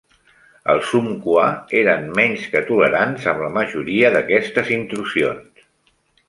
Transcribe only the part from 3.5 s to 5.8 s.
majoria d'aquestes intrusions.